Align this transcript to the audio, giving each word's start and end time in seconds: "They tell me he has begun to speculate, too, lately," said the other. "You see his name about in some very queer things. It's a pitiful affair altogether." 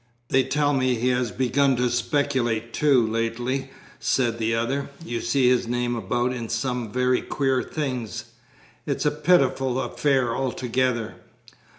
"They 0.29 0.43
tell 0.43 0.73
me 0.73 0.95
he 0.95 1.09
has 1.09 1.31
begun 1.31 1.75
to 1.75 1.87
speculate, 1.91 2.73
too, 2.73 3.05
lately," 3.05 3.69
said 3.99 4.39
the 4.39 4.55
other. 4.55 4.89
"You 5.05 5.21
see 5.21 5.47
his 5.47 5.67
name 5.67 5.95
about 5.95 6.33
in 6.33 6.49
some 6.49 6.91
very 6.91 7.21
queer 7.21 7.61
things. 7.61 8.25
It's 8.87 9.05
a 9.05 9.11
pitiful 9.11 9.79
affair 9.79 10.35
altogether." 10.35 11.17